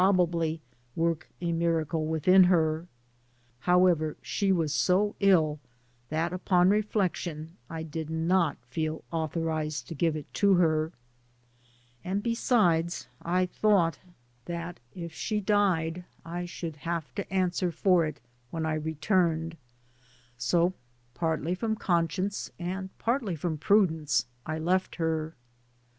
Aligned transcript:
bably 0.01 0.59
work 0.95 1.29
a 1.41 1.51
miracle 1.51 2.07
within 2.07 2.45
her; 2.45 2.87
however, 3.59 4.17
she 4.19 4.51
was 4.51 4.73
so 4.73 5.15
ill 5.19 5.59
that, 6.09 6.33
upon 6.33 6.69
reflection, 6.69 7.55
I 7.69 7.83
did 7.83 8.09
not 8.09 8.57
feel 8.65 9.03
au 9.13 9.27
thorised 9.27 9.85
to 9.89 9.93
give 9.93 10.15
it 10.15 10.25
to 10.33 10.55
her, 10.55 10.91
and 12.03 12.23
besides 12.23 13.09
I 13.21 13.45
thought 13.45 13.99
that 14.45 14.79
if 14.95 15.13
she 15.13 15.39
died 15.39 16.03
I 16.25 16.45
should 16.45 16.77
have 16.77 17.13
to 17.13 17.31
answer 17.31 17.71
for 17.71 18.03
it 18.03 18.19
when 18.49 18.65
I 18.65 18.73
returned, 18.73 19.55
so, 20.35 20.73
partly 21.13 21.53
from 21.53 21.75
conscience 21.75 22.49
and 22.57 22.89
partly 22.97 23.35
from 23.35 23.59
prudence, 23.59 24.25
I 24.47 24.57
left 24.57 24.95
her. 24.95 25.35